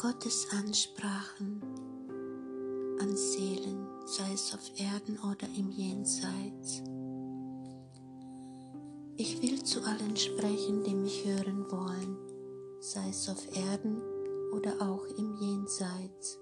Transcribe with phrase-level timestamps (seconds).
[0.00, 1.60] Gottes Ansprachen
[3.02, 6.82] an Seelen, sei es auf Erden oder im Jenseits.
[9.18, 12.16] Ich will zu allen sprechen, die mich hören wollen,
[12.80, 14.00] sei es auf Erden
[14.56, 16.38] oder auch im Jenseits,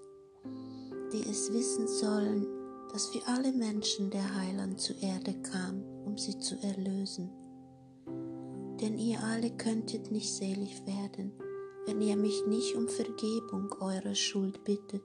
[1.11, 2.47] die es wissen sollen,
[2.93, 7.29] dass für alle Menschen der Heiland zur Erde kam, um sie zu erlösen.
[8.79, 11.33] Denn ihr alle könntet nicht selig werden,
[11.85, 15.03] wenn ihr mich nicht um Vergebung eurer Schuld bittet.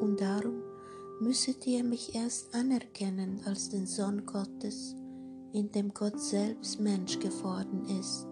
[0.00, 0.62] Und darum
[1.20, 4.94] müsstet ihr mich erst anerkennen als den Sohn Gottes,
[5.52, 8.26] in dem Gott selbst Mensch geworden ist,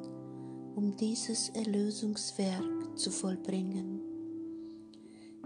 [0.76, 4.00] um dieses Erlösungswerk zu vollbringen.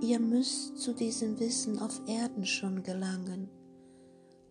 [0.03, 3.49] Ihr müsst zu diesem Wissen auf Erden schon gelangen,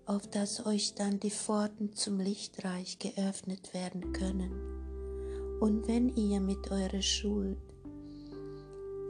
[0.05, 4.79] auf das euch dann die Pforten zum Lichtreich geöffnet werden können
[5.59, 7.57] und wenn ihr mit eurer Schuld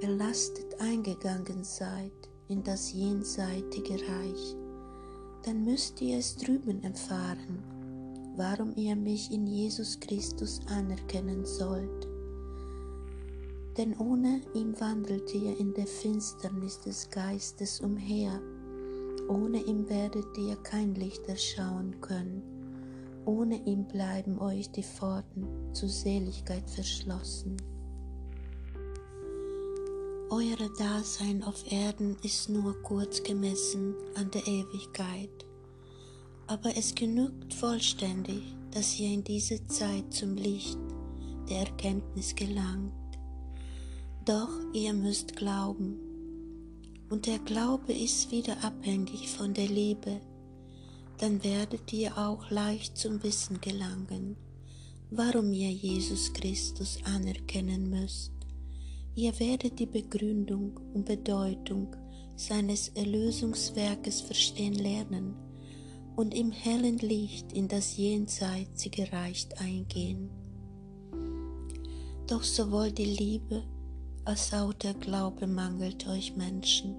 [0.02, 2.12] belastet eingegangen seid
[2.48, 4.56] in das jenseitige Reich,
[5.44, 7.64] dann müsst ihr es drüben erfahren,
[8.36, 12.08] warum ihr mich in Jesus Christus anerkennen sollt.
[13.78, 18.42] Denn ohne ihn wandelt ihr in der Finsternis des Geistes umher,
[19.28, 22.59] ohne ihn werdet ihr kein Licht erschauen können
[23.26, 27.58] ohne ihn bleiben euch die Pforten zur Seligkeit verschlossen.
[30.32, 35.46] Euer Dasein auf Erden ist nur kurz gemessen an der Ewigkeit,
[36.48, 40.78] aber es genügt vollständig, dass ihr in diese Zeit zum Licht
[41.50, 42.94] der Erkenntnis gelangt.
[44.26, 46.00] Doch ihr müsst glauben,
[47.10, 50.22] und der Glaube ist wieder abhängig von der Liebe,
[51.20, 54.38] dann werdet ihr auch leicht zum Wissen gelangen,
[55.12, 58.32] warum ihr Jesus Christus anerkennen müsst.
[59.16, 61.96] Ihr werdet die Begründung und Bedeutung
[62.36, 65.36] seines Erlösungswerkes verstehen lernen
[66.16, 70.30] und im hellen Licht in das jenseitige Reich eingehen.
[72.28, 73.64] Doch sowohl die Liebe
[74.24, 76.96] als auch der Glaube mangelt euch Menschen,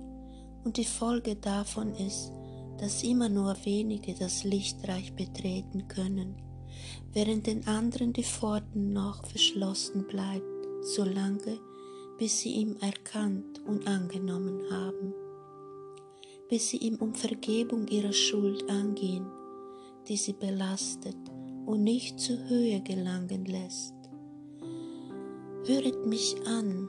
[0.64, 2.32] und die Folge davon ist,
[2.80, 6.36] dass immer nur wenige das Lichtreich betreten können,
[7.12, 10.44] während den anderen die Pforten noch verschlossen bleibt,
[10.82, 11.60] solange
[12.18, 15.14] bis sie ihm erkannt und angenommen haben,
[16.48, 19.26] bis sie ihm um Vergebung ihrer Schuld angehen,
[20.08, 21.16] die sie belastet
[21.66, 23.94] und nicht zur Höhe gelangen lässt.
[25.66, 26.88] Höret mich an,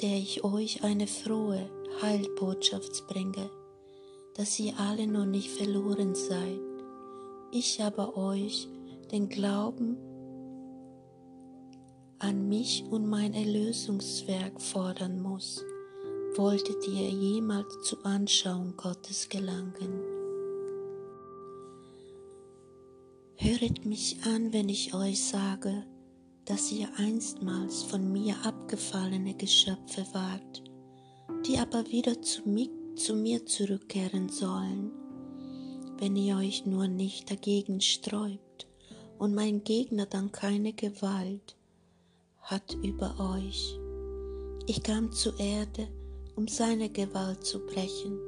[0.00, 1.68] der ich euch eine frohe
[2.00, 3.50] Heilbotschaft bringe,
[4.38, 6.60] dass ihr alle noch nicht verloren seid.
[7.50, 8.68] Ich aber euch
[9.10, 9.96] den Glauben
[12.20, 15.64] an mich und mein Erlösungswerk fordern muss.
[16.36, 20.02] Wolltet ihr jemals zur Anschauung Gottes gelangen?
[23.34, 25.84] Höret mich an, wenn ich euch sage,
[26.44, 30.62] dass ihr einstmals von mir abgefallene Geschöpfe wart,
[31.44, 34.90] die aber wieder zu mir zu mir zurückkehren sollen,
[35.98, 38.66] wenn ihr euch nur nicht dagegen sträubt
[39.18, 41.56] und mein Gegner dann keine Gewalt
[42.40, 43.78] hat über euch.
[44.66, 45.88] Ich kam zur Erde,
[46.34, 48.18] um seine Gewalt zu brechen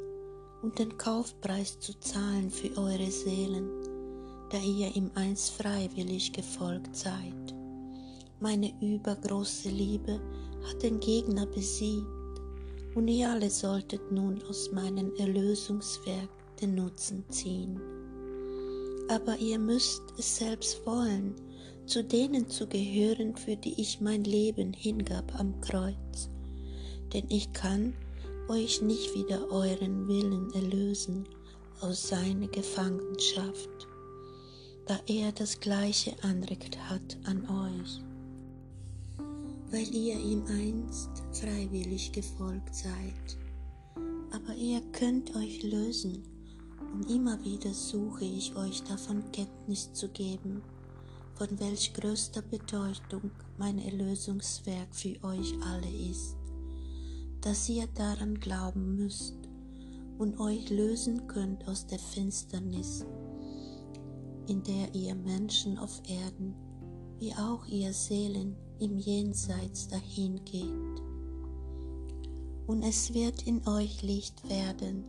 [0.63, 3.69] und den Kaufpreis zu zahlen für eure Seelen,
[4.51, 7.55] da ihr ihm einst freiwillig gefolgt seid.
[8.41, 10.21] Meine übergroße Liebe
[10.69, 12.20] hat den Gegner besiegt
[12.95, 16.29] und ihr alle solltet nun aus meinem Erlösungswerk
[16.61, 17.81] den Nutzen ziehen.
[19.09, 21.35] Aber ihr müsst es selbst wollen,
[21.87, 26.29] zu denen zu gehören, für die ich mein Leben hingab am Kreuz.
[27.13, 27.95] Denn ich kann
[28.49, 31.27] euch nicht wieder euren Willen erlösen
[31.81, 33.89] aus seiner Gefangenschaft,
[34.87, 38.01] da er das gleiche Anrecht hat an euch
[39.71, 43.39] weil ihr ihm einst freiwillig gefolgt seid.
[44.33, 46.25] Aber ihr könnt euch lösen,
[46.93, 50.61] und immer wieder suche ich euch davon Kenntnis zu geben,
[51.35, 56.37] von welch größter Bedeutung mein Erlösungswerk für euch alle ist,
[57.41, 59.37] dass ihr daran glauben müsst
[60.19, 63.07] und euch lösen könnt aus der Finsternis,
[64.49, 66.55] in der ihr Menschen auf Erden,
[67.19, 71.03] wie auch ihr Seelen im Jenseits dahin geht.
[72.67, 75.05] Und es wird in euch Licht werden.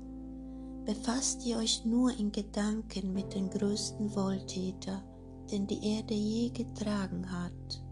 [0.86, 5.04] Befasst ihr euch nur in Gedanken mit den größten Wohltäter,
[5.52, 7.84] den die Erde je getragen hat.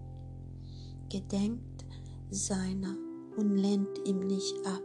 [1.09, 1.85] Gedenkt
[2.29, 2.95] seiner
[3.37, 4.81] und lehnt ihm nicht ab.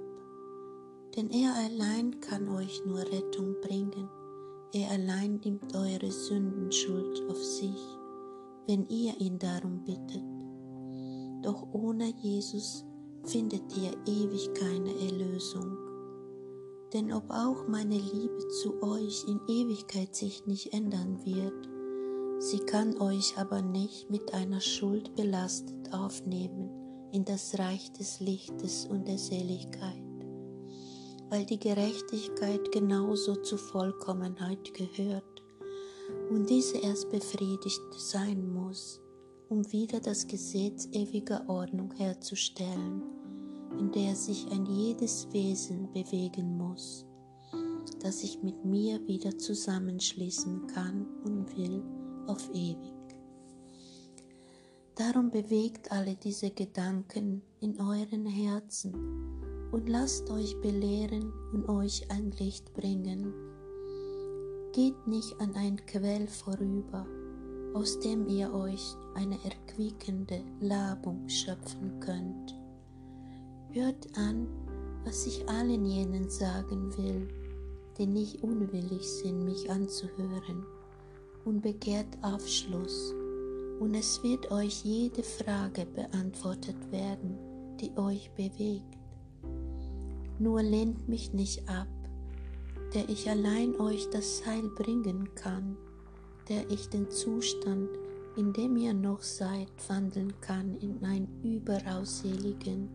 [1.16, 4.08] Denn er allein kann euch nur Rettung bringen.
[4.72, 7.80] Er allein nimmt eure Sündenschuld auf sich,
[8.66, 10.33] wenn ihr ihn darum bittet.
[11.44, 12.86] Doch ohne Jesus
[13.24, 15.76] findet ihr ewig keine Erlösung.
[16.94, 21.68] Denn ob auch meine Liebe zu euch in Ewigkeit sich nicht ändern wird,
[22.38, 26.70] sie kann euch aber nicht mit einer Schuld belastet aufnehmen
[27.12, 30.02] in das Reich des Lichtes und der Seligkeit,
[31.28, 35.42] weil die Gerechtigkeit genauso zur Vollkommenheit gehört
[36.30, 39.03] und diese erst befriedigt sein muss,
[39.48, 43.02] um wieder das Gesetz ewiger Ordnung herzustellen
[43.78, 47.06] in der sich ein jedes Wesen bewegen muss,
[48.00, 51.82] das sich mit mir wieder zusammenschließen kann und will
[52.26, 52.92] auf ewig.
[54.94, 58.94] Darum bewegt alle diese Gedanken in euren Herzen
[59.72, 63.34] und lasst euch belehren und euch ein Licht bringen.
[64.72, 67.06] Geht nicht an ein Quell vorüber,
[67.74, 72.54] aus dem ihr euch eine erquickende Labung schöpfen könnt.
[73.70, 74.46] Hört an,
[75.04, 77.28] was ich allen jenen sagen will,
[77.98, 80.64] die nicht unwillig sind, mich anzuhören,
[81.44, 83.12] und begehrt Aufschluss,
[83.80, 87.36] und es wird euch jede Frage beantwortet werden,
[87.80, 88.96] die euch bewegt.
[90.38, 91.88] Nur lehnt mich nicht ab,
[92.94, 95.76] der ich allein euch das Heil bringen kann,
[96.48, 97.88] der ich den Zustand,
[98.36, 102.88] in dem ihr noch seid, wandeln kann in einen überaus seligen,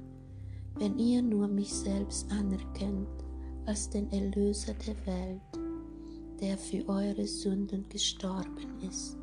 [0.75, 3.07] wenn ihr nur mich selbst anerkennt
[3.65, 5.41] als den Erlöser der Welt,
[6.41, 9.17] der für eure Sünden gestorben ist.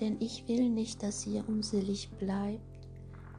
[0.00, 2.60] Denn ich will nicht, dass ihr unselig bleibt,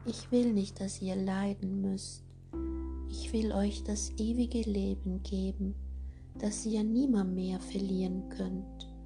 [0.06, 2.24] ich will nicht, dass ihr leiden müsst,
[3.10, 5.76] ich will euch das ewige Leben geben,
[6.40, 8.97] das ihr niemand mehr verlieren könnt.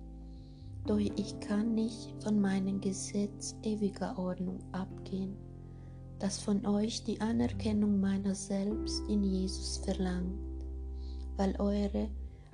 [0.86, 5.38] Doch ich kann nicht von meinem Gesetz ewiger Ordnung abgehen
[6.22, 10.38] das von euch die Anerkennung meiner selbst in Jesus verlangt,
[11.36, 12.10] weil eure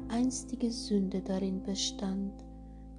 [0.07, 2.31] einstige Sünde darin bestand,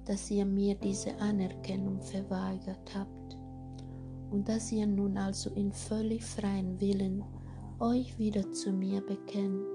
[0.05, 3.35] dass ihr mir diese Anerkennung verweigert habt
[4.29, 7.23] und dass ihr nun also in völlig freien Willen
[7.79, 9.65] euch wieder zu mir bekennt,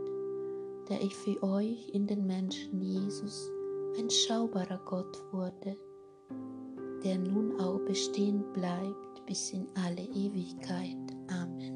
[0.88, 3.50] der ich für euch in den Menschen Jesus
[3.98, 5.76] ein schaubarer Gott wurde,
[7.04, 10.96] der nun auch bestehen bleibt bis in alle Ewigkeit.
[11.28, 11.73] Amen.